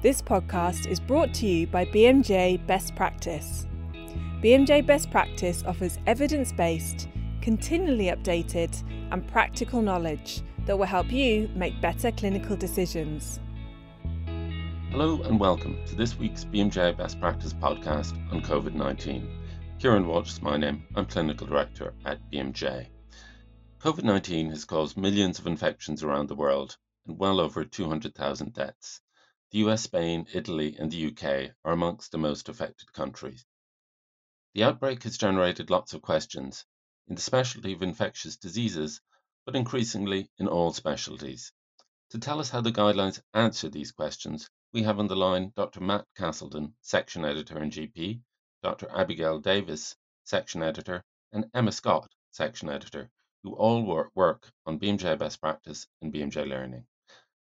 This 0.00 0.22
podcast 0.22 0.86
is 0.86 1.00
brought 1.00 1.34
to 1.34 1.46
you 1.48 1.66
by 1.66 1.84
BMJ 1.84 2.64
Best 2.68 2.94
Practice. 2.94 3.66
BMJ 4.40 4.86
Best 4.86 5.10
Practice 5.10 5.64
offers 5.66 5.98
evidence 6.06 6.52
based, 6.52 7.08
continually 7.40 8.04
updated, 8.04 8.80
and 9.10 9.26
practical 9.26 9.82
knowledge 9.82 10.42
that 10.66 10.78
will 10.78 10.86
help 10.86 11.10
you 11.10 11.50
make 11.56 11.80
better 11.80 12.12
clinical 12.12 12.54
decisions. 12.54 13.40
Hello 14.92 15.20
and 15.22 15.40
welcome 15.40 15.76
to 15.86 15.96
this 15.96 16.16
week's 16.16 16.44
BMJ 16.44 16.96
Best 16.96 17.18
Practice 17.18 17.52
podcast 17.52 18.16
on 18.32 18.40
COVID 18.40 18.74
19. 18.74 19.28
Kieran 19.80 20.06
Walsh 20.06 20.28
is 20.28 20.40
my 20.40 20.56
name. 20.56 20.84
I'm 20.94 21.06
Clinical 21.06 21.48
Director 21.48 21.92
at 22.04 22.20
BMJ. 22.30 22.86
COVID 23.80 24.04
19 24.04 24.50
has 24.50 24.64
caused 24.64 24.96
millions 24.96 25.40
of 25.40 25.48
infections 25.48 26.04
around 26.04 26.28
the 26.28 26.36
world 26.36 26.76
and 27.08 27.18
well 27.18 27.40
over 27.40 27.64
200,000 27.64 28.52
deaths. 28.52 29.00
The 29.50 29.58
US, 29.60 29.84
Spain, 29.84 30.26
Italy, 30.34 30.76
and 30.76 30.90
the 30.90 31.06
UK 31.06 31.54
are 31.64 31.72
amongst 31.72 32.12
the 32.12 32.18
most 32.18 32.50
affected 32.50 32.92
countries. 32.92 33.46
The 34.52 34.64
outbreak 34.64 35.04
has 35.04 35.16
generated 35.16 35.70
lots 35.70 35.94
of 35.94 36.02
questions 36.02 36.66
in 37.06 37.14
the 37.14 37.22
specialty 37.22 37.72
of 37.72 37.82
infectious 37.82 38.36
diseases, 38.36 39.00
but 39.46 39.56
increasingly 39.56 40.30
in 40.36 40.48
all 40.48 40.74
specialties. 40.74 41.50
To 42.10 42.18
tell 42.18 42.40
us 42.40 42.50
how 42.50 42.60
the 42.60 42.72
guidelines 42.72 43.22
answer 43.32 43.70
these 43.70 43.92
questions, 43.92 44.50
we 44.72 44.82
have 44.82 44.98
on 44.98 45.06
the 45.06 45.16
line 45.16 45.52
Dr. 45.56 45.80
Matt 45.80 46.06
Castleton, 46.14 46.74
Section 46.82 47.24
Editor 47.24 47.56
and 47.56 47.72
GP, 47.72 48.20
Dr. 48.62 48.90
Abigail 48.90 49.38
Davis, 49.38 49.96
Section 50.24 50.62
Editor, 50.62 51.02
and 51.32 51.50
Emma 51.54 51.72
Scott, 51.72 52.12
Section 52.32 52.68
Editor, 52.68 53.10
who 53.42 53.54
all 53.54 54.10
work 54.14 54.52
on 54.66 54.78
BMJ 54.78 55.18
Best 55.18 55.40
Practice 55.40 55.86
and 56.02 56.12
BMJ 56.12 56.46
Learning. 56.46 56.86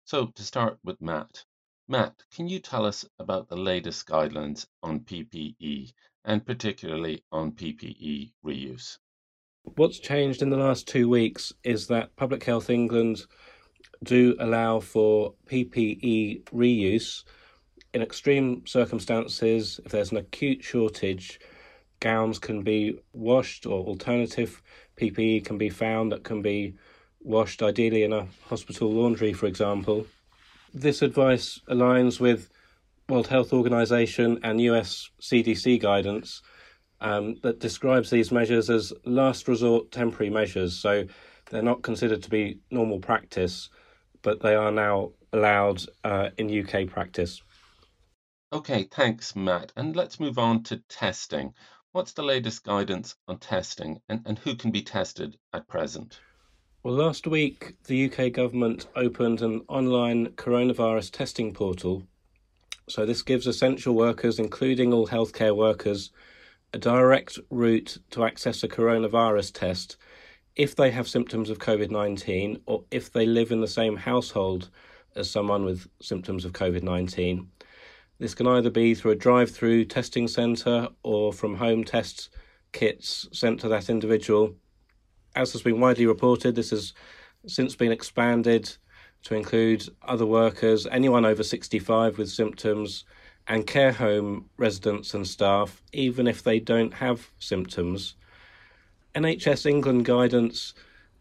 So, 0.03 0.27
to 0.27 0.43
start 0.43 0.79
with 0.83 0.99
Matt, 0.99 1.45
Matt, 1.89 2.23
can 2.33 2.47
you 2.47 2.59
tell 2.59 2.85
us 2.85 3.03
about 3.19 3.49
the 3.49 3.57
latest 3.57 4.07
guidelines 4.07 4.65
on 4.81 5.01
PPE 5.01 5.91
and 6.23 6.45
particularly 6.45 7.25
on 7.29 7.51
PPE 7.51 8.31
reuse? 8.45 8.99
What's 9.63 9.99
changed 9.99 10.41
in 10.41 10.49
the 10.49 10.55
last 10.55 10.87
two 10.87 11.09
weeks 11.09 11.51
is 11.65 11.87
that 11.87 12.15
Public 12.15 12.41
Health 12.45 12.69
England 12.69 13.25
do 14.01 14.33
allow 14.39 14.79
for 14.79 15.33
PPE 15.47 16.45
reuse 16.45 17.25
in 17.93 18.01
extreme 18.01 18.65
circumstances. 18.65 19.81
If 19.83 19.91
there's 19.91 20.11
an 20.11 20.17
acute 20.17 20.63
shortage, 20.63 21.41
gowns 21.99 22.39
can 22.39 22.63
be 22.63 22.97
washed 23.11 23.65
or 23.65 23.85
alternative 23.85 24.63
PPE 24.95 25.43
can 25.43 25.57
be 25.57 25.69
found 25.69 26.13
that 26.13 26.23
can 26.23 26.41
be 26.41 26.75
washed, 27.19 27.61
ideally 27.61 28.03
in 28.03 28.13
a 28.13 28.27
hospital 28.47 28.89
laundry, 28.89 29.33
for 29.33 29.47
example 29.47 30.07
this 30.73 31.01
advice 31.01 31.59
aligns 31.69 32.19
with 32.19 32.49
World 33.09 33.27
Health 33.27 33.53
Organization 33.53 34.39
and 34.43 34.59
US 34.61 35.09
CDC 35.21 35.79
guidance 35.81 36.41
um, 37.01 37.35
that 37.43 37.59
describes 37.59 38.09
these 38.09 38.31
measures 38.31 38.69
as 38.69 38.93
last 39.05 39.47
resort 39.47 39.91
temporary 39.91 40.29
measures. 40.29 40.75
So 40.75 41.05
they're 41.49 41.61
not 41.61 41.83
considered 41.83 42.23
to 42.23 42.29
be 42.29 42.59
normal 42.71 42.99
practice, 42.99 43.69
but 44.21 44.41
they 44.41 44.55
are 44.55 44.71
now 44.71 45.11
allowed 45.31 45.83
uh, 46.03 46.29
in 46.37 46.63
UK 46.63 46.87
practice. 46.87 47.41
Okay, 48.51 48.87
thanks, 48.91 49.35
Matt. 49.35 49.73
And 49.75 49.95
let's 49.95 50.19
move 50.19 50.37
on 50.37 50.63
to 50.63 50.77
testing. 50.89 51.53
What's 51.91 52.13
the 52.13 52.23
latest 52.23 52.63
guidance 52.63 53.15
on 53.27 53.37
testing 53.37 53.99
and, 54.09 54.21
and 54.25 54.39
who 54.39 54.55
can 54.55 54.71
be 54.71 54.81
tested 54.81 55.37
at 55.53 55.67
present? 55.67 56.19
Well, 56.83 56.95
last 56.95 57.27
week, 57.27 57.75
the 57.85 58.11
UK 58.11 58.33
government 58.33 58.87
opened 58.93 59.41
an 59.41 59.61
online 59.69 60.31
coronavirus 60.31 61.11
testing 61.11 61.53
portal. 61.53 62.03
So, 62.89 63.05
this 63.05 63.21
gives 63.21 63.47
essential 63.47 63.95
workers, 63.95 64.37
including 64.37 64.91
all 64.91 65.07
healthcare 65.07 65.55
workers, 65.55 66.11
a 66.73 66.77
direct 66.77 67.39
route 67.49 67.99
to 68.09 68.25
access 68.25 68.63
a 68.63 68.67
coronavirus 68.67 69.53
test 69.53 69.95
if 70.57 70.75
they 70.75 70.91
have 70.91 71.07
symptoms 71.07 71.49
of 71.49 71.57
COVID 71.57 71.89
19 71.89 72.59
or 72.65 72.83
if 72.91 73.13
they 73.13 73.25
live 73.25 73.53
in 73.53 73.61
the 73.61 73.67
same 73.67 73.95
household 73.95 74.69
as 75.15 75.31
someone 75.31 75.63
with 75.63 75.87
symptoms 76.01 76.43
of 76.43 76.51
COVID 76.51 76.83
19. 76.83 77.47
This 78.19 78.35
can 78.35 78.45
either 78.45 78.69
be 78.69 78.93
through 78.93 79.11
a 79.11 79.15
drive 79.15 79.51
through 79.51 79.85
testing 79.85 80.27
centre 80.27 80.89
or 81.01 81.31
from 81.31 81.55
home 81.55 81.85
test 81.85 82.27
kits 82.73 83.29
sent 83.31 83.61
to 83.61 83.69
that 83.69 83.89
individual 83.89 84.57
as 85.35 85.51
has 85.53 85.61
been 85.61 85.79
widely 85.79 86.05
reported, 86.05 86.55
this 86.55 86.69
has 86.69 86.93
since 87.47 87.75
been 87.75 87.91
expanded 87.91 88.75
to 89.23 89.35
include 89.35 89.87
other 90.03 90.25
workers, 90.25 90.85
anyone 90.87 91.25
over 91.25 91.43
65 91.43 92.17
with 92.17 92.29
symptoms, 92.29 93.05
and 93.47 93.67
care 93.67 93.91
home 93.91 94.49
residents 94.57 95.13
and 95.13 95.27
staff, 95.27 95.81
even 95.91 96.27
if 96.27 96.43
they 96.43 96.59
don't 96.59 96.93
have 96.93 97.31
symptoms. 97.39 98.15
NHS 99.15 99.65
England 99.65 100.05
guidance 100.05 100.73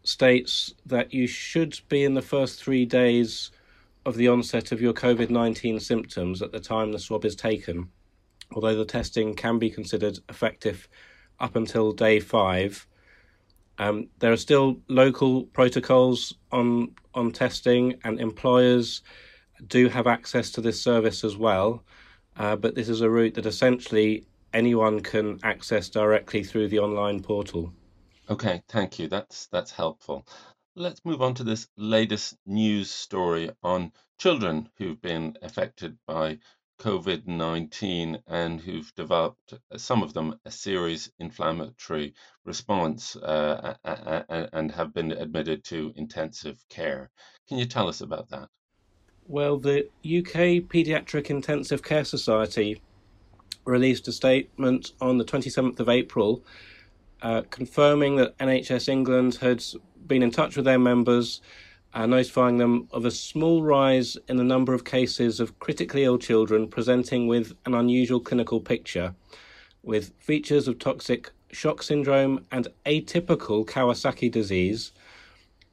states 0.04 0.72
that 0.86 1.12
you 1.12 1.26
should 1.26 1.78
be 1.88 2.04
in 2.04 2.14
the 2.14 2.22
first 2.22 2.62
three 2.62 2.84
days 2.84 3.50
of 4.04 4.16
the 4.16 4.28
onset 4.28 4.72
of 4.72 4.80
your 4.80 4.92
COVID 4.92 5.30
19 5.30 5.78
symptoms 5.78 6.42
at 6.42 6.52
the 6.52 6.60
time 6.60 6.90
the 6.92 6.98
swab 6.98 7.24
is 7.24 7.36
taken, 7.36 7.88
although 8.52 8.74
the 8.74 8.84
testing 8.84 9.34
can 9.34 9.58
be 9.58 9.70
considered 9.70 10.18
effective 10.28 10.88
up 11.38 11.56
until 11.56 11.92
day 11.92 12.18
five. 12.18 12.86
Um, 13.82 14.08
there 14.20 14.32
are 14.32 14.36
still 14.36 14.80
local 14.88 15.44
protocols 15.58 16.34
on 16.52 16.94
on 17.14 17.32
testing, 17.32 17.98
and 18.04 18.20
employers 18.20 19.02
do 19.66 19.88
have 19.88 20.06
access 20.06 20.50
to 20.52 20.60
this 20.60 20.80
service 20.80 21.24
as 21.24 21.36
well. 21.36 21.82
Uh, 22.36 22.56
but 22.56 22.74
this 22.74 22.88
is 22.88 23.00
a 23.00 23.10
route 23.10 23.34
that 23.34 23.46
essentially 23.46 24.24
anyone 24.54 25.00
can 25.00 25.38
access 25.42 25.88
directly 25.88 26.44
through 26.44 26.68
the 26.68 26.78
online 26.78 27.20
portal. 27.20 27.72
Okay, 28.30 28.62
thank 28.68 28.98
you. 28.98 29.08
That's 29.08 29.46
that's 29.46 29.72
helpful. 29.72 30.26
Let's 30.76 31.04
move 31.04 31.20
on 31.20 31.34
to 31.34 31.44
this 31.44 31.66
latest 31.76 32.36
news 32.46 32.90
story 32.90 33.50
on 33.62 33.92
children 34.18 34.68
who've 34.78 35.02
been 35.02 35.36
affected 35.42 35.98
by 36.06 36.38
COVID 36.82 37.28
19 37.28 38.18
and 38.26 38.60
who've 38.60 38.92
developed, 38.96 39.54
uh, 39.54 39.78
some 39.78 40.02
of 40.02 40.12
them, 40.14 40.34
a 40.44 40.50
serious 40.50 41.08
inflammatory 41.20 42.12
response 42.44 43.14
uh, 43.14 43.74
and 44.52 44.72
have 44.72 44.92
been 44.92 45.12
admitted 45.12 45.62
to 45.64 45.92
intensive 45.94 46.58
care. 46.68 47.08
Can 47.48 47.58
you 47.58 47.66
tell 47.66 47.88
us 47.88 48.00
about 48.00 48.28
that? 48.30 48.48
Well, 49.28 49.58
the 49.58 49.84
UK 50.04 50.66
Paediatric 50.68 51.30
Intensive 51.30 51.84
Care 51.84 52.04
Society 52.04 52.82
released 53.64 54.08
a 54.08 54.12
statement 54.12 54.90
on 55.00 55.18
the 55.18 55.24
27th 55.24 55.78
of 55.78 55.88
April 55.88 56.42
uh, 57.22 57.42
confirming 57.50 58.16
that 58.16 58.36
NHS 58.38 58.88
England 58.88 59.36
had 59.36 59.62
been 60.08 60.24
in 60.24 60.32
touch 60.32 60.56
with 60.56 60.64
their 60.64 60.80
members 60.80 61.40
uh, 61.94 62.06
notifying 62.06 62.58
them 62.58 62.88
of 62.90 63.04
a 63.04 63.10
small 63.10 63.62
rise 63.62 64.16
in 64.28 64.36
the 64.36 64.44
number 64.44 64.72
of 64.72 64.84
cases 64.84 65.40
of 65.40 65.58
critically 65.58 66.04
ill 66.04 66.18
children 66.18 66.66
presenting 66.66 67.26
with 67.26 67.52
an 67.66 67.74
unusual 67.74 68.20
clinical 68.20 68.60
picture, 68.60 69.14
with 69.82 70.12
features 70.18 70.68
of 70.68 70.78
toxic 70.78 71.30
shock 71.50 71.82
syndrome 71.82 72.46
and 72.50 72.68
atypical 72.86 73.66
Kawasaki 73.66 74.30
disease, 74.30 74.92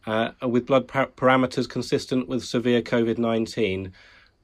uh, 0.07 0.31
with 0.44 0.66
blood 0.66 0.88
par- 0.88 1.12
parameters 1.16 1.69
consistent 1.69 2.28
with 2.28 2.44
severe 2.44 2.81
COVID 2.81 3.18
19. 3.18 3.94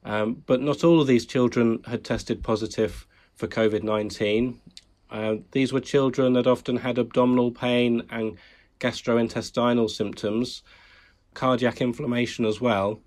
Um, 0.04 0.42
but 0.46 0.62
not 0.62 0.84
all 0.84 1.00
of 1.00 1.08
these 1.08 1.26
children 1.26 1.80
had 1.86 2.04
tested 2.04 2.42
positive 2.42 3.06
for 3.34 3.48
COVID 3.48 3.82
19. 3.82 4.60
Uh, 5.10 5.36
these 5.52 5.72
were 5.72 5.80
children 5.80 6.32
that 6.34 6.46
often 6.46 6.76
had 6.76 6.98
abdominal 6.98 7.50
pain 7.50 8.02
and 8.10 8.38
gastrointestinal 8.80 9.90
symptoms 9.90 10.62
cardiac 11.36 11.80
inflammation 11.80 12.44
as 12.44 12.60
well. 12.60 13.00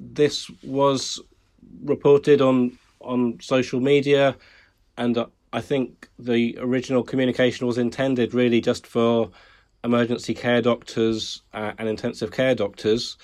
This 0.00 0.50
was 0.62 1.20
reported 1.84 2.40
on 2.40 2.78
on 3.00 3.38
social 3.40 3.80
media, 3.80 4.36
and 4.96 5.26
I 5.52 5.60
think 5.60 6.08
the 6.18 6.56
original 6.60 7.02
communication 7.02 7.66
was 7.66 7.78
intended 7.78 8.34
really 8.34 8.60
just 8.60 8.86
for 8.86 9.30
emergency 9.84 10.34
care 10.34 10.62
doctors 10.62 11.42
uh, 11.54 11.72
and 11.78 11.88
intensive 11.88 12.32
care 12.32 12.54
doctors. 12.54 13.16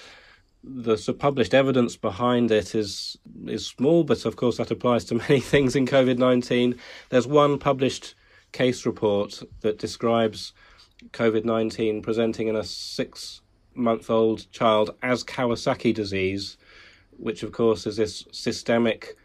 The 0.62 0.96
published 1.18 1.52
evidence 1.52 1.96
behind 1.96 2.50
it 2.50 2.74
is 2.74 3.18
is 3.46 3.66
small, 3.66 4.04
but 4.04 4.24
of 4.24 4.36
course 4.36 4.56
that 4.56 4.70
applies 4.70 5.04
to 5.06 5.14
many 5.26 5.40
things 5.40 5.76
in 5.76 5.86
COVID 5.86 6.18
nineteen. 6.18 6.76
There's 7.10 7.26
one 7.26 7.58
published 7.58 8.14
case 8.52 8.86
report 8.86 9.42
that 9.60 9.78
describes 9.78 10.52
COVID 11.10 11.44
nineteen 11.44 12.02
presenting 12.02 12.48
in 12.48 12.56
a 12.56 12.64
six 12.64 13.42
month 13.74 14.10
old 14.10 14.50
child 14.52 14.90
as 15.02 15.24
Kawasaki 15.24 15.94
disease, 15.94 16.56
which 17.10 17.42
of 17.42 17.52
course 17.52 17.86
is 17.86 17.96
this 17.96 18.24
systemic 18.32 19.16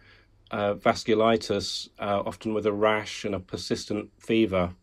uh, 0.51 0.73
vasculitis, 0.75 1.89
uh, 1.99 2.23
often 2.25 2.53
with 2.53 2.65
a 2.65 2.73
rash 2.73 3.25
and 3.25 3.35
a 3.35 3.39
persistent 3.39 4.09
fever. 4.19 4.73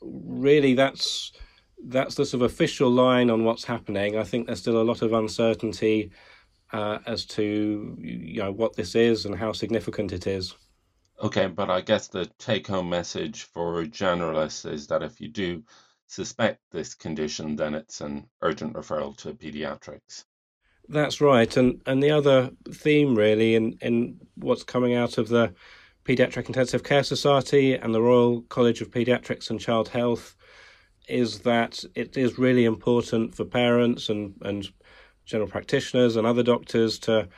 Really, 0.00 0.74
that's 0.74 1.32
that's 1.84 2.14
the 2.14 2.24
sort 2.24 2.42
of 2.42 2.52
official 2.52 2.90
line 2.90 3.28
on 3.30 3.44
what's 3.44 3.64
happening. 3.64 4.16
I 4.16 4.22
think 4.22 4.46
there's 4.46 4.60
still 4.60 4.80
a 4.80 4.84
lot 4.84 5.02
of 5.02 5.12
uncertainty 5.12 6.12
uh, 6.72 6.98
as 7.06 7.24
to 7.26 7.96
you 8.00 8.42
know 8.42 8.52
what 8.52 8.76
this 8.76 8.94
is 8.94 9.26
and 9.26 9.34
how 9.34 9.52
significant 9.52 10.12
it 10.12 10.26
is. 10.26 10.54
Okay, 11.22 11.46
but 11.46 11.70
I 11.70 11.80
guess 11.80 12.08
the 12.08 12.26
take 12.38 12.66
home 12.66 12.88
message 12.88 13.44
for 13.44 13.84
generalists 13.84 14.70
is 14.70 14.86
that 14.88 15.02
if 15.02 15.20
you 15.20 15.28
do 15.28 15.62
suspect 16.12 16.60
this 16.70 16.94
condition, 16.94 17.56
then 17.56 17.74
it's 17.74 18.02
an 18.02 18.26
urgent 18.42 18.74
referral 18.74 19.16
to 19.16 19.32
pediatrics. 19.32 20.24
That's 20.88 21.20
right. 21.20 21.56
And 21.56 21.80
and 21.86 22.02
the 22.02 22.10
other 22.10 22.50
theme 22.70 23.14
really 23.14 23.54
in, 23.54 23.78
in 23.80 24.18
what's 24.34 24.64
coming 24.64 24.94
out 24.94 25.16
of 25.16 25.28
the 25.28 25.54
Pediatric 26.04 26.48
Intensive 26.48 26.82
Care 26.82 27.04
Society 27.04 27.74
and 27.74 27.94
the 27.94 28.02
Royal 28.02 28.42
College 28.42 28.80
of 28.82 28.90
Pediatrics 28.90 29.48
and 29.48 29.60
Child 29.60 29.88
Health 29.88 30.36
is 31.08 31.40
that 31.40 31.84
it 31.94 32.16
is 32.16 32.38
really 32.38 32.64
important 32.64 33.34
for 33.34 33.44
parents 33.44 34.08
and, 34.08 34.34
and 34.42 34.68
general 35.24 35.48
practitioners 35.48 36.16
and 36.16 36.26
other 36.26 36.42
doctors 36.42 36.98
to 37.00 37.28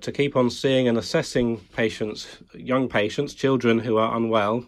to 0.00 0.12
keep 0.12 0.36
on 0.36 0.50
seeing 0.50 0.88
and 0.88 0.98
assessing 0.98 1.58
patients, 1.74 2.26
young 2.54 2.88
patients, 2.88 3.34
children 3.34 3.78
who 3.78 3.96
are 3.96 4.16
unwell. 4.16 4.66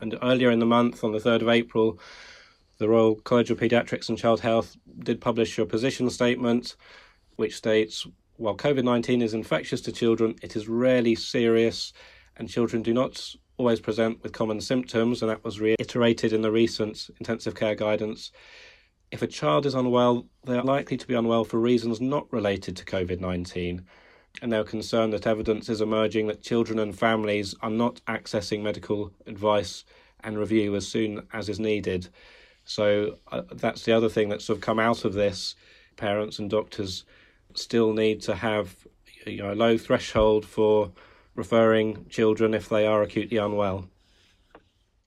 And 0.00 0.18
earlier 0.22 0.50
in 0.50 0.58
the 0.58 0.66
month, 0.66 1.02
on 1.02 1.12
the 1.12 1.18
3rd 1.18 1.42
of 1.42 1.48
April, 1.48 1.98
the 2.78 2.88
Royal 2.88 3.16
College 3.16 3.50
of 3.50 3.58
Paediatrics 3.58 4.08
and 4.08 4.18
Child 4.18 4.40
Health 4.40 4.76
did 5.00 5.20
publish 5.20 5.58
a 5.58 5.66
position 5.66 6.10
statement 6.10 6.76
which 7.36 7.56
states 7.56 8.06
while 8.36 8.56
COVID 8.56 8.84
19 8.84 9.22
is 9.22 9.34
infectious 9.34 9.80
to 9.82 9.92
children, 9.92 10.36
it 10.42 10.56
is 10.56 10.68
rarely 10.68 11.14
serious, 11.14 11.92
and 12.36 12.48
children 12.48 12.82
do 12.82 12.92
not 12.92 13.34
always 13.56 13.80
present 13.80 14.22
with 14.22 14.32
common 14.32 14.60
symptoms, 14.60 15.22
and 15.22 15.30
that 15.30 15.42
was 15.42 15.60
reiterated 15.60 16.32
in 16.32 16.42
the 16.42 16.52
recent 16.52 17.08
intensive 17.18 17.54
care 17.54 17.74
guidance. 17.74 18.30
If 19.10 19.22
a 19.22 19.26
child 19.26 19.64
is 19.64 19.74
unwell, 19.74 20.26
they 20.44 20.58
are 20.58 20.62
likely 20.62 20.98
to 20.98 21.06
be 21.06 21.14
unwell 21.14 21.44
for 21.44 21.58
reasons 21.58 22.00
not 22.00 22.30
related 22.32 22.76
to 22.76 22.84
COVID 22.84 23.20
19 23.20 23.86
and 24.42 24.52
they're 24.52 24.64
concerned 24.64 25.12
that 25.12 25.26
evidence 25.26 25.68
is 25.68 25.80
emerging 25.80 26.26
that 26.26 26.42
children 26.42 26.78
and 26.78 26.96
families 26.98 27.54
are 27.62 27.70
not 27.70 28.00
accessing 28.06 28.62
medical 28.62 29.12
advice 29.26 29.84
and 30.20 30.38
review 30.38 30.74
as 30.76 30.86
soon 30.86 31.26
as 31.32 31.48
is 31.48 31.60
needed. 31.60 32.08
So 32.66 33.16
uh, 33.32 33.42
that's 33.52 33.84
the 33.84 33.92
other 33.92 34.08
thing 34.08 34.28
that's 34.28 34.44
sort 34.44 34.58
of 34.58 34.62
come 34.62 34.78
out 34.78 35.04
of 35.04 35.14
this. 35.14 35.54
Parents 35.96 36.38
and 36.38 36.50
doctors 36.50 37.04
still 37.54 37.94
need 37.94 38.20
to 38.22 38.34
have 38.34 38.76
you 39.26 39.38
know, 39.38 39.52
a 39.52 39.54
low 39.54 39.78
threshold 39.78 40.44
for 40.44 40.92
referring 41.34 42.06
children 42.08 42.52
if 42.52 42.68
they 42.68 42.86
are 42.86 43.02
acutely 43.02 43.38
unwell. 43.38 43.88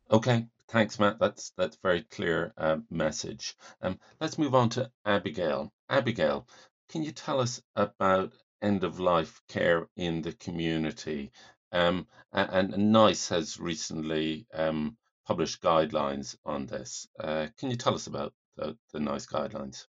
Okay, 0.10 0.48
thanks, 0.70 0.98
Matt. 1.00 1.20
That's 1.20 1.52
that's 1.56 1.78
very 1.84 2.02
clear 2.02 2.52
uh, 2.58 2.78
message. 2.90 3.56
Um, 3.82 4.00
let's 4.20 4.40
move 4.40 4.56
on 4.56 4.70
to 4.70 4.90
Abigail. 5.06 5.72
Abigail, 5.90 6.48
can 6.90 7.04
you 7.04 7.12
tell 7.12 7.40
us 7.40 7.62
about 7.76 8.34
end 8.62 8.84
of 8.84 9.00
life 9.00 9.42
care 9.48 9.88
in 9.96 10.22
the 10.22 10.34
community. 10.34 11.32
Um, 11.72 12.08
and, 12.34 12.74
and 12.74 12.92
NICE 12.92 13.30
has 13.30 13.60
recently 13.60 14.48
um, 14.54 14.98
published 15.30 15.62
guidelines 15.62 16.36
on 16.44 16.66
this. 16.66 17.08
Uh, 17.20 17.46
can 17.60 17.70
you 17.70 17.78
tell 17.78 17.94
us 17.94 18.08
about 18.08 18.34
the, 18.58 18.76
the 18.94 19.00
NICE 19.00 19.28
guidelines? 19.28 19.86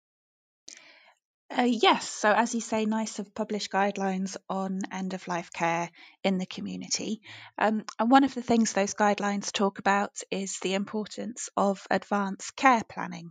Uh, 1.56 1.62
yes, 1.62 2.08
so 2.08 2.32
as 2.32 2.56
you 2.56 2.61
say, 2.61 2.85
NICE 2.85 3.19
have 3.19 3.35
published 3.37 3.70
guidelines 3.70 4.37
on 4.50 4.81
end 4.90 5.14
of 5.14 5.29
life 5.29 5.52
care 5.52 5.90
in 6.25 6.38
the 6.38 6.44
community. 6.44 7.23
Um, 7.56 7.85
and 8.00 8.11
one 8.11 8.25
of 8.25 8.35
the 8.35 8.43
things 8.43 8.73
those 8.73 8.94
guidelines 8.94 9.52
talk 9.52 9.79
about 9.79 10.11
is 10.32 10.58
the 10.58 10.75
importance 10.75 11.49
of 11.56 11.87
advanced 11.88 12.56
care 12.56 12.82
planning. 12.88 13.31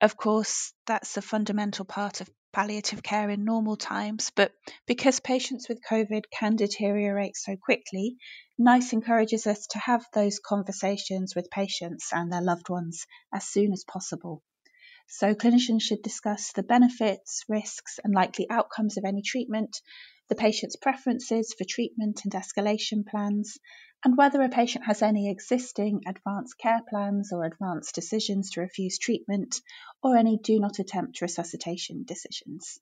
Of 0.00 0.16
course, 0.16 0.72
that's 0.86 1.16
a 1.16 1.22
fundamental 1.22 1.84
part 1.84 2.20
of 2.20 2.30
palliative 2.52 3.02
care 3.02 3.30
in 3.30 3.44
normal 3.44 3.76
times, 3.76 4.30
but 4.34 4.52
because 4.86 5.20
patients 5.20 5.68
with 5.68 5.82
COVID 5.82 6.24
can 6.30 6.56
deteriorate 6.56 7.36
so 7.36 7.56
quickly, 7.56 8.16
NICE 8.58 8.92
encourages 8.92 9.46
us 9.46 9.66
to 9.68 9.78
have 9.78 10.04
those 10.12 10.38
conversations 10.38 11.34
with 11.34 11.50
patients 11.50 12.10
and 12.12 12.32
their 12.32 12.42
loved 12.42 12.68
ones 12.68 13.06
as 13.32 13.44
soon 13.44 13.72
as 13.72 13.84
possible. 13.84 14.42
So, 15.08 15.34
clinicians 15.34 15.82
should 15.82 16.02
discuss 16.02 16.52
the 16.52 16.62
benefits, 16.62 17.44
risks, 17.48 17.98
and 18.04 18.14
likely 18.14 18.48
outcomes 18.48 18.96
of 18.96 19.04
any 19.04 19.22
treatment, 19.22 19.80
the 20.28 20.36
patient's 20.36 20.76
preferences 20.76 21.52
for 21.58 21.64
treatment 21.64 22.20
and 22.24 22.32
escalation 22.32 23.04
plans, 23.04 23.58
and 24.04 24.16
whether 24.16 24.40
a 24.42 24.48
patient 24.48 24.84
has 24.86 25.02
any 25.02 25.30
existing 25.30 26.02
advanced 26.06 26.56
care 26.58 26.80
plans 26.88 27.32
or 27.32 27.44
advanced 27.44 27.94
decisions 27.94 28.50
to 28.50 28.60
refuse 28.60 28.98
treatment 28.98 29.60
or 30.02 30.16
any 30.16 30.38
do 30.38 30.58
not 30.58 30.78
attempt 30.78 31.20
resuscitation 31.20 32.04
decisions. 32.04 32.78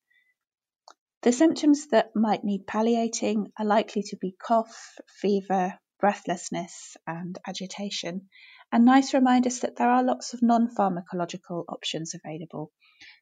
The 1.23 1.32
symptoms 1.32 1.88
that 1.88 2.15
might 2.15 2.44
need 2.44 2.67
palliating 2.67 3.50
are 3.59 3.65
likely 3.65 4.05
to 4.05 4.17
be 4.17 4.37
cough, 4.41 4.97
fever, 5.20 5.76
breathlessness, 5.99 6.97
and 7.09 7.37
agitation. 7.44 8.29
And 8.70 8.85
NICE 8.85 9.15
remind 9.15 9.47
us 9.49 9.61
that 9.61 9.75
there 9.75 9.91
are 9.91 10.05
lots 10.05 10.32
of 10.32 10.43
non 10.43 10.69
pharmacological 10.69 11.65
options 11.69 12.15
available. 12.15 12.70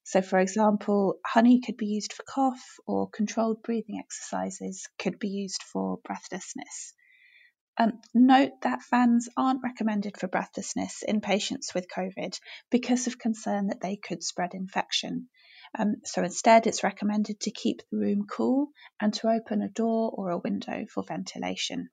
So, 0.04 0.20
for 0.20 0.38
example, 0.38 1.19
honey 1.25 1.60
could 1.60 1.78
be 1.78 1.87
used 1.87 2.12
for 2.12 2.25
cough, 2.25 2.62
or 2.87 3.08
controlled 3.08 3.62
breathing 3.62 3.98
exercises 3.98 4.87
could 4.98 5.19
be 5.19 5.28
used 5.28 5.62
for 5.62 5.98
breathlessness. 6.04 6.93
Um, 7.78 8.00
note 8.14 8.62
that 8.62 8.82
fans 8.82 9.28
aren't 9.37 9.62
recommended 9.62 10.17
for 10.17 10.28
breathlessness 10.28 11.02
in 11.02 11.20
patients 11.20 11.75
with 11.75 11.88
COVID 11.94 12.38
because 12.70 13.06
of 13.06 13.19
concern 13.19 13.67
that 13.67 13.81
they 13.81 13.96
could 13.96 14.23
spread 14.23 14.55
infection. 14.55 15.28
Um, 15.78 15.96
so 16.05 16.23
instead, 16.23 16.67
it's 16.67 16.84
recommended 16.84 17.40
to 17.40 17.50
keep 17.50 17.82
the 17.90 17.99
room 17.99 18.26
cool 18.31 18.70
and 19.00 19.12
to 19.14 19.28
open 19.28 19.61
a 19.61 19.69
door 19.69 20.11
or 20.14 20.31
a 20.31 20.38
window 20.38 20.87
for 20.87 21.02
ventilation. 21.02 21.90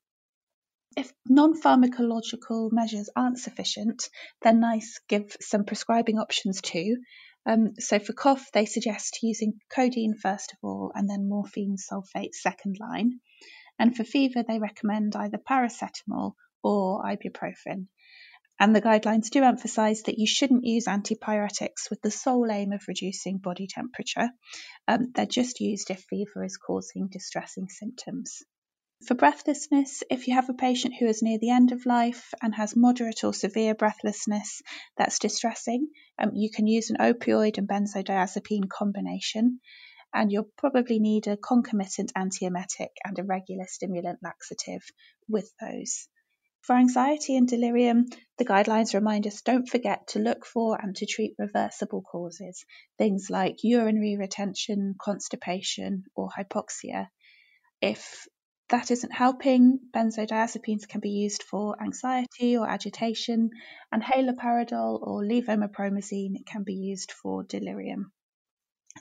If 0.96 1.12
non 1.28 1.60
pharmacological 1.60 2.72
measures 2.72 3.10
aren't 3.16 3.40
sufficient, 3.40 4.10
then 4.42 4.60
NICE 4.60 5.02
give 5.10 5.36
some 5.42 5.66
prescribing 5.66 6.20
options 6.20 6.62
too. 6.62 6.98
Um, 7.46 7.74
so 7.80 8.00
for 8.00 8.14
cough, 8.14 8.52
they 8.54 8.66
suggest 8.66 9.20
using 9.22 9.60
codeine 9.70 10.16
first 10.16 10.54
of 10.54 10.60
all 10.62 10.92
and 10.96 11.10
then 11.10 11.28
morphine 11.28 11.76
sulfate 11.78 12.36
second 12.36 12.78
line. 12.80 13.20
And 13.80 13.96
for 13.96 14.04
fever, 14.04 14.44
they 14.48 14.60
recommend 14.60 15.16
either 15.16 15.38
paracetamol 15.38 16.34
or 16.64 17.04
ibuprofen. 17.04 17.88
And 18.60 18.76
the 18.76 18.82
guidelines 18.82 19.30
do 19.30 19.44
emphasise 19.44 20.04
that 20.04 20.20
you 20.20 20.28
shouldn't 20.28 20.64
use 20.64 20.86
antipyretics 20.86 21.90
with 21.90 22.02
the 22.02 22.12
sole 22.12 22.52
aim 22.52 22.72
of 22.72 22.88
reducing 22.88 23.40
body 23.40 23.68
temperature. 23.68 24.30
Um, 24.88 25.12
they're 25.14 25.26
just 25.26 25.60
used 25.60 25.90
if 25.90 26.06
fever 26.10 26.44
is 26.44 26.58
causing 26.58 27.08
distressing 27.08 27.68
symptoms. 27.70 28.44
For 29.08 29.16
breathlessness, 29.16 30.02
if 30.10 30.28
you 30.28 30.36
have 30.36 30.50
a 30.50 30.54
patient 30.54 30.94
who 30.98 31.08
is 31.08 31.22
near 31.22 31.38
the 31.38 31.50
end 31.50 31.74
of 31.74 31.86
life 31.86 32.34
and 32.42 32.56
has 32.56 32.76
moderate 32.76 33.26
or 33.26 33.34
severe 33.34 33.76
breathlessness 33.76 34.62
that's 34.98 35.20
distressing, 35.20 35.90
um, 36.18 36.32
you 36.34 36.50
can 36.50 36.68
use 36.68 36.90
an 36.90 36.98
opioid 37.02 37.58
and 37.58 37.68
benzodiazepine 37.68 38.70
combination 38.70 39.60
and 40.14 40.32
you'll 40.32 40.52
probably 40.58 41.00
need 41.00 41.28
a 41.28 41.38
concomitant 41.38 42.12
antiemetic 42.16 42.90
and 43.04 43.18
a 43.18 43.24
regular 43.24 43.66
stimulant 43.68 44.20
laxative 44.22 44.84
with 45.28 45.52
those. 45.60 46.08
For 46.62 46.78
anxiety 46.78 47.36
and 47.36 47.46
delirium, 47.46 48.06
the 48.38 48.46
guidelines 48.46 48.94
remind 48.94 49.28
us 49.28 49.42
don't 49.42 49.68
forget 49.68 50.08
to 50.10 50.20
look 50.20 50.46
for 50.46 50.80
and 50.82 50.96
to 50.96 51.06
treat 51.06 51.36
reversible 51.38 52.02
causes, 52.02 52.64
things 52.98 53.30
like 53.30 53.64
urinary 53.64 54.16
retention, 54.18 54.96
constipation, 54.98 56.06
or 56.16 56.30
hypoxia. 56.30 57.10
If 57.82 58.28
that 58.70 58.92
isn't 58.92 59.12
helping, 59.12 59.78
benzodiazepines 59.94 60.88
can 60.88 61.02
be 61.02 61.10
used 61.10 61.44
for 61.44 61.76
anxiety 61.84 62.56
or 62.56 62.66
agitation, 62.66 63.50
and 63.92 64.02
haloperidol 64.02 65.00
or 65.02 65.22
levomepromazine 65.22 66.46
can 66.46 66.64
be 66.64 66.76
used 66.76 67.12
for 67.12 67.44
delirium. 67.44 68.14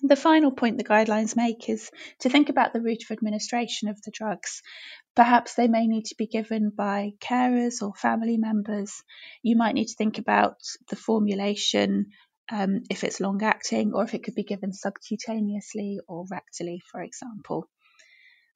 The 0.01 0.17
final 0.17 0.51
point 0.51 0.79
the 0.79 0.85
guidelines 0.85 1.37
make 1.37 1.69
is 1.69 1.91
to 2.21 2.31
think 2.31 2.49
about 2.49 2.73
the 2.73 2.81
route 2.81 3.05
of 3.05 3.11
administration 3.11 3.89
of 3.89 4.01
the 4.01 4.11
drugs. 4.11 4.63
Perhaps 5.15 5.55
they 5.55 5.69
may 5.69 5.87
need 5.87 6.07
to 6.07 6.15
be 6.17 6.27
given 6.27 6.71
by 6.71 7.13
carers 7.21 7.83
or 7.83 7.93
family 7.95 8.39
members. 8.39 9.03
You 9.43 9.57
might 9.57 9.75
need 9.75 9.89
to 9.89 9.95
think 9.95 10.17
about 10.19 10.57
the 10.89 10.97
formulation, 10.97 12.07
um, 12.51 12.83
if 12.89 13.05
it's 13.05 13.21
long 13.21 13.43
acting, 13.43 13.93
or 13.93 14.03
if 14.05 14.15
it 14.15 14.25
could 14.25 14.35
be 14.35 14.45
given 14.45 14.73
subcutaneously 14.73 15.99
or 16.09 16.25
rectally, 16.25 16.81
for 16.91 17.03
example. 17.03 17.69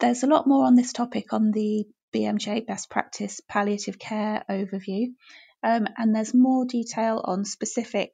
There's 0.01 0.23
a 0.23 0.29
lot 0.29 0.47
more 0.47 0.65
on 0.65 0.75
this 0.75 0.93
topic 0.93 1.35
on 1.35 1.53
the 1.53 1.87
BMJ 2.15 2.67
Best 2.67 2.89
Practice 2.89 3.41
Palliative 3.47 3.99
Care 3.99 4.43
overview, 4.49 5.15
um, 5.63 5.87
and 5.99 6.15
there's 6.15 6.33
more 6.33 6.65
detail 6.65 7.21
on 7.23 7.45
specific 7.45 8.13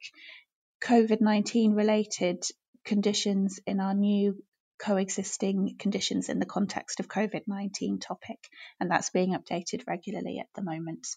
COVID 0.83 1.21
19 1.21 1.73
related 1.73 2.43
conditions 2.83 3.59
in 3.65 3.79
our 3.79 3.93
new 3.93 4.43
coexisting 4.79 5.75
conditions 5.79 6.29
in 6.29 6.39
the 6.39 6.45
context 6.45 6.99
of 6.99 7.07
COVID 7.07 7.43
19 7.47 7.99
topic, 7.99 8.39
and 8.79 8.91
that's 8.91 9.09
being 9.09 9.33
updated 9.33 9.87
regularly 9.87 10.39
at 10.39 10.47
the 10.55 10.61
moment. 10.61 11.07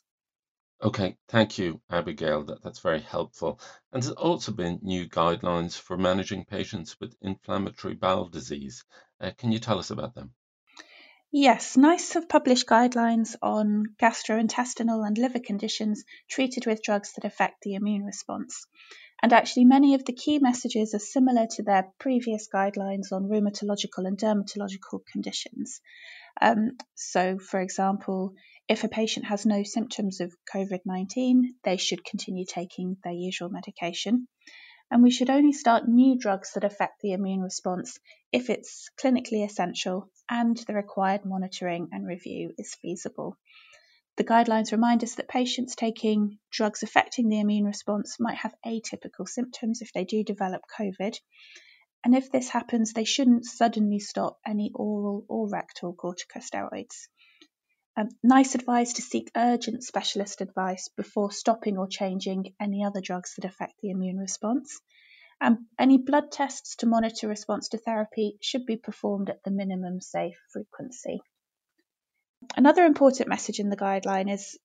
Okay, 0.83 1.17
thank 1.29 1.59
you, 1.59 1.81
Abigail. 1.91 2.45
That, 2.45 2.63
that's 2.63 2.81
very 2.81 3.01
helpful. 3.01 3.61
And 3.93 4.03
there's 4.03 4.13
also 4.13 4.53
been 4.53 4.81
new 4.83 5.09
guidelines 5.09 5.79
for 5.79 5.97
managing 5.97 6.45
patients 6.45 6.97
with 7.01 7.17
inflammatory 7.23 7.95
bowel 7.95 8.29
disease. 8.29 8.85
Uh, 9.19 9.31
can 9.39 9.53
you 9.53 9.59
tell 9.59 9.79
us 9.79 9.91
about 9.91 10.15
them? 10.15 10.35
Yes, 11.33 11.77
NICE 11.77 12.13
have 12.13 12.29
published 12.29 12.67
guidelines 12.67 13.37
on 13.43 13.97
gastrointestinal 13.99 15.07
and 15.07 15.19
liver 15.19 15.41
conditions 15.41 16.05
treated 16.29 16.67
with 16.67 16.83
drugs 16.83 17.15
that 17.15 17.25
affect 17.25 17.63
the 17.63 17.75
immune 17.75 18.05
response. 18.05 18.67
And 19.23 19.33
actually, 19.33 19.65
many 19.65 19.95
of 19.95 20.05
the 20.05 20.13
key 20.13 20.39
messages 20.39 20.95
are 20.95 20.99
similar 20.99 21.47
to 21.53 21.63
their 21.63 21.93
previous 21.99 22.49
guidelines 22.53 23.13
on 23.13 23.29
rheumatological 23.29 24.07
and 24.07 24.19
dermatological 24.19 25.01
conditions. 25.11 25.81
Um, 26.41 26.77
so, 26.95 27.39
for 27.39 27.61
example, 27.61 28.35
if 28.69 28.85
a 28.85 28.89
patient 28.89 29.27
has 29.27 29.47
no 29.47 29.63
symptoms 29.63 30.21
of 30.21 30.35
COVID 30.53 30.81
19, 30.85 31.55
they 31.65 31.77
should 31.77 32.05
continue 32.05 32.45
taking 32.45 32.97
their 33.03 33.13
usual 33.13 33.49
medication. 33.49 34.29
And 34.91 35.03
we 35.03 35.11
should 35.11 35.31
only 35.31 35.53
start 35.53 35.89
new 35.89 36.17
drugs 36.17 36.53
that 36.53 36.65
affect 36.65 37.01
the 37.01 37.13
immune 37.13 37.41
response 37.41 37.99
if 38.33 38.51
it's 38.51 38.89
clinically 39.01 39.45
essential 39.45 40.11
and 40.29 40.57
the 40.67 40.75
required 40.75 41.25
monitoring 41.25 41.89
and 41.93 42.07
review 42.07 42.53
is 42.59 42.75
feasible. 42.75 43.37
The 44.17 44.25
guidelines 44.25 44.73
remind 44.73 45.05
us 45.05 45.17
that 45.17 45.29
patients 45.29 45.77
taking 45.77 46.39
drugs 46.51 46.83
affecting 46.83 47.29
the 47.29 47.39
immune 47.39 47.67
response 47.67 48.19
might 48.19 48.39
have 48.39 48.55
atypical 48.65 49.29
symptoms 49.29 49.83
if 49.83 49.93
they 49.93 50.05
do 50.05 50.25
develop 50.25 50.63
COVID. 50.79 51.19
And 52.03 52.17
if 52.17 52.31
this 52.31 52.49
happens, 52.49 52.93
they 52.93 53.05
shouldn't 53.05 53.45
suddenly 53.45 53.99
stop 53.99 54.39
any 54.47 54.71
oral 54.75 55.27
or 55.29 55.51
rectal 55.51 55.95
corticosteroids. 55.95 57.09
Um, 57.95 58.09
NICE 58.23 58.55
advise 58.55 58.95
to 58.95 59.03
seek 59.03 59.31
urgent 59.37 59.85
specialist 59.85 60.41
advice 60.41 60.89
before 60.97 61.31
stopping 61.31 61.77
or 61.77 61.87
changing 61.87 62.55
any 62.59 62.85
other 62.85 63.03
drugs 63.03 63.35
that 63.37 63.45
affect 63.45 63.75
the 63.83 63.91
immune 63.91 64.19
response. 64.19 64.81
And 65.41 65.67
any 65.79 65.99
blood 65.99 66.33
tests 66.33 66.77
to 66.77 66.87
monitor 66.87 67.29
response 67.29 67.69
to 67.71 67.79
therapy 67.79 68.39
should 68.41 68.65
be 68.65 68.77
performed 68.77 69.29
at 69.29 69.43
the 69.45 69.51
minimum 69.51 70.01
safe 70.01 70.41
frequency. 70.53 71.21
Another 72.57 72.87
important 72.87 73.29
message 73.29 73.61
in 73.61 73.69
the 73.69 73.77
guideline 73.77 74.33
is 74.33 74.59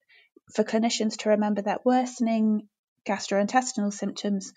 for 0.54 0.64
clinicians 0.64 1.18
to 1.18 1.28
remember 1.28 1.60
that 1.62 1.84
worsening 1.84 2.68
gastrointestinal 3.06 3.92
symptoms 3.92 4.54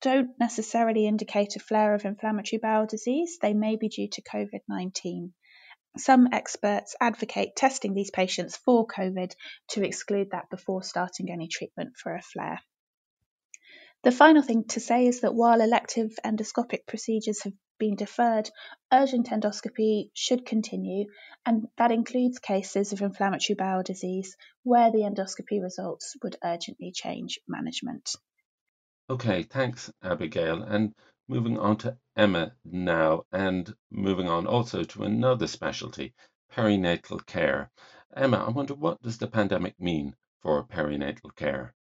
don't 0.00 0.30
necessarily 0.40 1.06
indicate 1.06 1.54
a 1.56 1.60
flare 1.60 1.94
of 1.94 2.06
inflammatory 2.06 2.58
bowel 2.58 2.86
disease. 2.86 3.38
They 3.42 3.52
may 3.52 3.76
be 3.76 3.88
due 3.88 4.08
to 4.12 4.22
COVID 4.22 4.60
19. 4.68 5.34
Some 5.98 6.28
experts 6.32 6.96
advocate 6.98 7.56
testing 7.56 7.92
these 7.92 8.10
patients 8.10 8.56
for 8.56 8.86
COVID 8.86 9.32
to 9.70 9.84
exclude 9.84 10.30
that 10.30 10.48
before 10.48 10.82
starting 10.82 11.30
any 11.30 11.48
treatment 11.48 11.94
for 12.02 12.14
a 12.14 12.22
flare. 12.22 12.60
The 14.02 14.12
final 14.12 14.42
thing 14.42 14.64
to 14.68 14.80
say 14.80 15.06
is 15.06 15.20
that 15.20 15.34
while 15.34 15.60
elective 15.60 16.12
endoscopic 16.24 16.86
procedures 16.86 17.42
have 17.42 17.52
been 17.78 17.96
deferred, 17.96 18.50
urgent 18.92 19.28
endoscopy 19.28 20.10
should 20.14 20.44
continue, 20.44 21.06
and 21.46 21.68
that 21.76 21.92
includes 21.92 22.38
cases 22.38 22.92
of 22.92 23.00
inflammatory 23.00 23.54
bowel 23.54 23.82
disease 23.82 24.36
where 24.62 24.90
the 24.90 24.98
endoscopy 24.98 25.62
results 25.62 26.16
would 26.22 26.36
urgently 26.44 26.92
change 26.92 27.38
management. 27.48 28.10
Okay, 29.10 29.42
thanks, 29.42 29.90
Abigail. 30.02 30.62
And 30.62 30.94
moving 31.28 31.58
on 31.58 31.76
to 31.78 31.96
Emma 32.16 32.54
now, 32.64 33.24
and 33.32 33.74
moving 33.90 34.28
on 34.28 34.46
also 34.46 34.84
to 34.84 35.04
another 35.04 35.46
specialty, 35.46 36.14
perinatal 36.52 37.24
care. 37.26 37.70
Emma, 38.14 38.44
I 38.46 38.50
wonder 38.50 38.74
what 38.74 39.00
does 39.02 39.18
the 39.18 39.26
pandemic 39.28 39.78
mean 39.80 40.14
for 40.42 40.64
perinatal 40.64 41.34
care? 41.36 41.74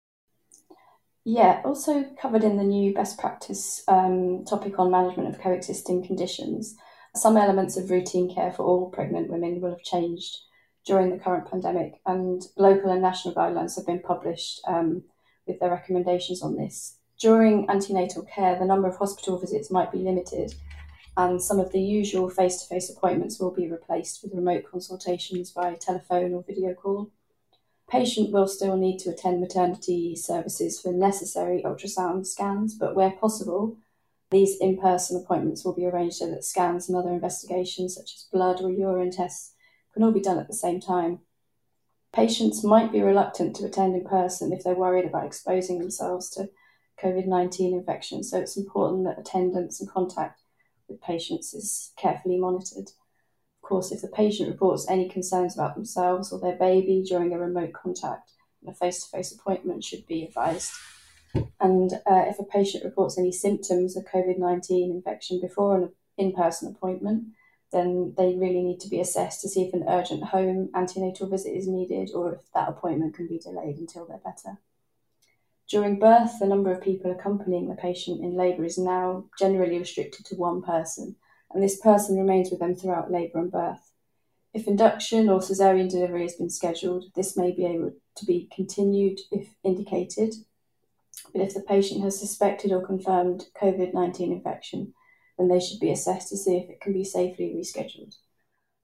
Yeah, 1.29 1.60
also 1.65 2.05
covered 2.22 2.46
in 2.46 2.55
the 2.55 2.63
new 2.63 2.93
best 2.93 3.19
practice 3.19 3.84
um, 3.89 4.46
topic 4.46 4.79
on 4.79 4.89
management 4.89 5.27
of 5.27 5.41
coexisting 5.41 6.07
conditions, 6.07 6.74
some 7.13 7.36
elements 7.36 7.75
of 7.75 7.91
routine 7.91 8.34
care 8.34 8.53
for 8.53 8.63
all 8.63 8.89
pregnant 8.89 9.29
women 9.29 9.60
will 9.60 9.72
have 9.72 9.84
changed 9.84 10.38
during 10.86 11.10
the 11.10 11.22
current 11.22 11.51
pandemic, 11.51 12.00
and 12.05 12.43
local 12.55 12.91
and 12.91 13.01
national 13.01 13.36
guidelines 13.36 13.75
have 13.75 13.86
been 13.86 14.00
published 14.00 14.62
um, 14.69 15.03
with 15.46 15.60
their 15.60 15.69
recommendations 15.69 16.41
on 16.41 16.55
this. 16.55 16.96
During 17.19 17.69
antenatal 17.69 18.24
care, 18.24 18.57
the 18.57 18.63
number 18.63 18.88
of 18.88 18.96
hospital 18.96 19.38
visits 19.38 19.69
might 19.69 19.91
be 19.91 19.98
limited, 19.98 20.55
and 21.17 21.43
some 21.43 21.60
of 21.60 21.74
the 21.74 21.81
usual 21.81 22.29
face 22.29 22.62
to 22.62 22.74
face 22.74 22.89
appointments 22.89 23.38
will 23.38 23.51
be 23.51 23.69
replaced 23.69 24.24
with 24.24 24.34
remote 24.34 24.63
consultations 24.72 25.51
by 25.51 25.74
telephone 25.74 26.34
or 26.34 26.46
video 26.48 26.74
call. 26.74 27.12
Patient 27.89 28.32
will 28.32 28.48
still 28.48 28.75
need 28.75 28.98
to 29.00 29.10
attend 29.10 29.39
maternity 29.39 30.13
services 30.15 30.79
for 30.79 30.91
necessary 30.91 31.63
ultrasound 31.63 32.25
scans, 32.25 32.75
but 32.75 32.96
where 32.96 33.12
possible, 33.12 33.77
these 34.29 34.58
in 34.60 34.77
person 34.77 35.15
appointments 35.15 35.63
will 35.63 35.74
be 35.74 35.86
arranged 35.86 36.17
so 36.17 36.29
that 36.29 36.44
scans 36.44 36.89
and 36.89 36.98
other 36.98 37.12
investigations, 37.12 37.96
such 37.96 38.13
as 38.13 38.27
blood 38.32 38.62
or 38.62 38.70
urine 38.70 39.12
tests, 39.12 39.53
can 39.94 40.03
all 40.03 40.12
be 40.12 40.20
done 40.20 40.38
at 40.38 40.48
the 40.48 40.53
same 40.53 40.82
time. 40.82 41.20
Patients 42.13 42.62
might 42.62 42.91
be 42.91 43.01
reluctant 43.01 43.56
to 43.56 43.65
attend 43.65 43.96
in 43.96 44.03
person 44.03 44.51
if 44.51 44.63
they're 44.63 44.75
worried 44.75 45.06
about 45.06 45.25
exposing 45.25 45.79
themselves 45.79 46.29
to 46.32 46.50
COVID 47.01 47.25
19 47.25 47.74
infection, 47.74 48.22
so 48.22 48.38
it's 48.39 48.58
important 48.58 49.06
that 49.06 49.20
attendance 49.20 49.79
and 49.79 49.89
contact 49.89 50.41
with 50.89 51.01
patients 51.01 51.53
is 51.53 51.94
carefully 51.98 52.38
monitored 52.38 52.91
course, 53.67 53.91
if 53.91 54.01
the 54.01 54.07
patient 54.07 54.50
reports 54.50 54.89
any 54.89 55.09
concerns 55.09 55.55
about 55.55 55.75
themselves 55.75 56.31
or 56.31 56.39
their 56.39 56.55
baby 56.55 57.03
during 57.07 57.33
a 57.33 57.39
remote 57.39 57.74
contact, 57.74 58.31
a 58.67 58.74
face 58.74 59.03
to 59.03 59.09
face 59.09 59.31
appointment 59.31 59.83
should 59.83 60.05
be 60.07 60.24
advised. 60.24 60.71
And 61.59 61.93
uh, 61.93 62.25
if 62.27 62.39
a 62.39 62.43
patient 62.43 62.83
reports 62.83 63.17
any 63.17 63.31
symptoms 63.31 63.95
of 63.95 64.05
COVID 64.05 64.39
19 64.39 64.91
infection 64.91 65.39
before 65.41 65.77
an 65.77 65.91
in 66.17 66.33
person 66.33 66.69
appointment, 66.69 67.25
then 67.71 68.13
they 68.17 68.36
really 68.36 68.63
need 68.63 68.79
to 68.79 68.89
be 68.89 69.00
assessed 69.00 69.41
to 69.41 69.50
see 69.50 69.63
if 69.63 69.74
an 69.74 69.86
urgent 69.88 70.24
home 70.24 70.69
antenatal 70.74 71.29
visit 71.29 71.51
is 71.51 71.67
needed 71.67 72.09
or 72.13 72.33
if 72.33 72.51
that 72.53 72.69
appointment 72.69 73.15
can 73.15 73.27
be 73.27 73.38
delayed 73.38 73.77
until 73.77 74.05
they're 74.05 74.17
better. 74.17 74.57
During 75.69 76.00
birth, 76.00 76.39
the 76.39 76.47
number 76.47 76.71
of 76.71 76.81
people 76.81 77.12
accompanying 77.12 77.67
the 77.67 77.75
patient 77.75 78.24
in 78.24 78.38
labour 78.38 78.63
is 78.63 78.77
now 78.77 79.25
generally 79.38 79.77
restricted 79.77 80.25
to 80.27 80.36
one 80.36 80.62
person, 80.62 81.17
and 81.53 81.63
this 81.63 81.79
person 81.79 82.17
remains 82.17 82.49
with 82.49 82.59
them 82.59 82.75
throughout 82.75 83.11
labour 83.11 83.39
and 83.39 83.51
birth. 83.51 83.91
If 84.53 84.67
induction 84.67 85.29
or 85.29 85.39
caesarean 85.39 85.87
delivery 85.87 86.23
has 86.23 86.35
been 86.35 86.49
scheduled, 86.49 87.05
this 87.15 87.37
may 87.37 87.51
be 87.51 87.65
able 87.65 87.93
to 88.15 88.25
be 88.25 88.49
continued 88.53 89.19
if 89.31 89.49
indicated. 89.63 90.33
But 91.33 91.41
if 91.41 91.53
the 91.53 91.61
patient 91.61 92.03
has 92.03 92.19
suspected 92.19 92.71
or 92.71 92.85
confirmed 92.85 93.45
COVID 93.61 93.93
19 93.93 94.31
infection, 94.31 94.93
then 95.37 95.47
they 95.47 95.59
should 95.59 95.79
be 95.79 95.91
assessed 95.91 96.29
to 96.29 96.37
see 96.37 96.57
if 96.57 96.69
it 96.69 96.81
can 96.81 96.93
be 96.93 97.03
safely 97.03 97.53
rescheduled. 97.55 98.15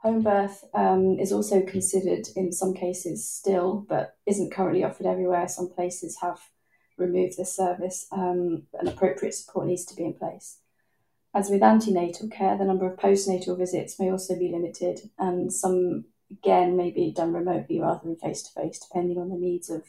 Home 0.04 0.22
birth 0.22 0.66
um, 0.74 1.18
is 1.20 1.32
also 1.32 1.62
considered 1.62 2.28
in 2.36 2.52
some 2.52 2.74
cases 2.74 3.28
still, 3.28 3.86
but 3.88 4.18
isn't 4.26 4.52
currently 4.52 4.84
offered 4.84 5.06
everywhere. 5.06 5.48
Some 5.48 5.70
places 5.70 6.18
have 6.22 6.40
removed 6.98 7.38
this 7.38 7.56
service, 7.56 8.06
um, 8.12 8.64
and 8.74 8.88
appropriate 8.88 9.34
support 9.34 9.66
needs 9.66 9.86
to 9.86 9.96
be 9.96 10.04
in 10.04 10.14
place. 10.14 10.60
As 11.36 11.50
with 11.50 11.64
antenatal 11.64 12.30
care, 12.30 12.58
the 12.58 12.66
number 12.66 12.86
of 12.86 12.98
postnatal 12.98 13.58
visits 13.58 14.00
may 14.00 14.12
also 14.12 14.38
be 14.38 14.50
limited, 14.50 15.10
and 15.18 15.52
some, 15.52 16.06
again, 16.30 16.78
may 16.78 16.92
be 16.92 17.12
done 17.12 17.34
remotely 17.34 17.80
rather 17.80 18.02
than 18.04 18.16
face 18.16 18.44
to 18.44 18.62
face, 18.62 18.80
depending 18.80 19.18
on 19.18 19.30
the 19.30 19.38
needs 19.38 19.70
of 19.70 19.84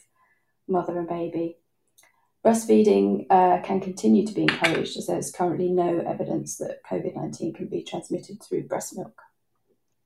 mother 0.66 0.98
and 0.98 1.08
baby. 1.08 1.58
Breastfeeding 2.44 3.26
uh, 3.30 3.60
can 3.62 3.80
continue 3.80 4.26
to 4.26 4.34
be 4.34 4.42
encouraged 4.42 4.96
as 4.96 5.06
there's 5.06 5.32
currently 5.32 5.70
no 5.70 5.98
evidence 6.00 6.56
that 6.58 6.82
COVID 6.90 7.14
19 7.14 7.54
can 7.54 7.68
be 7.68 7.82
transmitted 7.82 8.42
through 8.42 8.64
breast 8.64 8.96
milk. 8.96 9.20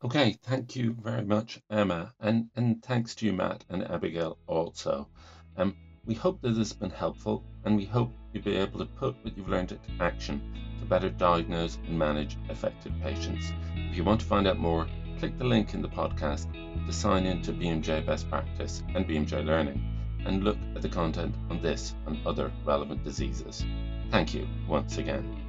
Okay, 0.04 0.36
thank 0.44 0.76
you 0.76 0.96
very 1.02 1.24
much, 1.24 1.60
Emma, 1.70 2.14
and, 2.20 2.48
and 2.54 2.80
thanks 2.84 3.16
to 3.16 3.26
you, 3.26 3.32
Matt 3.32 3.64
and 3.68 3.88
Abigail, 3.90 4.38
also. 4.46 5.08
Um, 5.56 5.76
we 6.08 6.14
hope 6.14 6.40
that 6.40 6.48
this 6.48 6.70
has 6.70 6.72
been 6.72 6.88
helpful, 6.88 7.44
and 7.64 7.76
we 7.76 7.84
hope 7.84 8.10
you'll 8.32 8.42
be 8.42 8.56
able 8.56 8.78
to 8.78 8.86
put 8.86 9.14
what 9.22 9.36
you've 9.36 9.50
learned 9.50 9.72
into 9.72 10.02
action 10.02 10.40
to 10.80 10.86
better 10.86 11.10
diagnose 11.10 11.76
and 11.86 11.98
manage 11.98 12.38
affected 12.48 12.98
patients. 13.02 13.52
If 13.76 13.94
you 13.94 14.04
want 14.04 14.20
to 14.20 14.26
find 14.26 14.48
out 14.48 14.58
more, 14.58 14.88
click 15.18 15.36
the 15.36 15.44
link 15.44 15.74
in 15.74 15.82
the 15.82 15.88
podcast 15.88 16.46
to 16.86 16.92
sign 16.94 17.26
in 17.26 17.42
to 17.42 17.52
BMJ 17.52 18.06
Best 18.06 18.28
Practice 18.30 18.82
and 18.94 19.06
BMJ 19.06 19.44
Learning 19.44 19.84
and 20.24 20.44
look 20.44 20.56
at 20.74 20.80
the 20.80 20.88
content 20.88 21.34
on 21.50 21.60
this 21.60 21.94
and 22.06 22.26
other 22.26 22.50
relevant 22.64 23.04
diseases. 23.04 23.66
Thank 24.10 24.32
you 24.32 24.48
once 24.66 24.96
again. 24.96 25.47